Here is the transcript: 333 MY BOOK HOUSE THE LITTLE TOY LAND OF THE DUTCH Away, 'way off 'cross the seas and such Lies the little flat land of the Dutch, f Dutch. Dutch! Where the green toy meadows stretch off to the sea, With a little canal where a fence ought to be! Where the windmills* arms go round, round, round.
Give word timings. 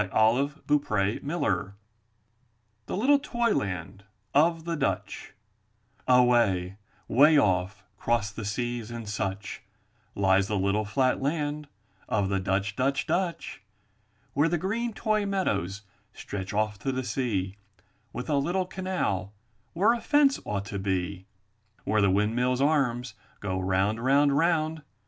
333 0.01 1.19
MY 1.19 1.19
BOOK 1.27 1.45
HOUSE 1.45 1.71
THE 2.87 2.97
LITTLE 2.97 3.19
TOY 3.19 3.51
LAND 3.53 4.03
OF 4.33 4.65
THE 4.65 4.75
DUTCH 4.75 5.35
Away, 6.07 6.77
'way 7.07 7.37
off 7.37 7.83
'cross 7.99 8.31
the 8.31 8.43
seas 8.43 8.89
and 8.89 9.07
such 9.07 9.61
Lies 10.15 10.47
the 10.47 10.57
little 10.57 10.85
flat 10.85 11.21
land 11.21 11.67
of 12.09 12.29
the 12.29 12.39
Dutch, 12.39 12.69
f 12.71 12.75
Dutch. 12.77 13.05
Dutch! 13.05 13.61
Where 14.33 14.49
the 14.49 14.57
green 14.57 14.91
toy 14.93 15.27
meadows 15.27 15.83
stretch 16.13 16.51
off 16.51 16.79
to 16.79 16.91
the 16.91 17.03
sea, 17.03 17.57
With 18.11 18.27
a 18.27 18.37
little 18.37 18.65
canal 18.65 19.33
where 19.73 19.93
a 19.93 20.01
fence 20.01 20.39
ought 20.45 20.65
to 20.65 20.79
be! 20.79 21.27
Where 21.83 22.01
the 22.01 22.09
windmills* 22.09 22.59
arms 22.59 23.13
go 23.39 23.59
round, 23.59 24.03
round, 24.03 24.35
round. 24.35 24.81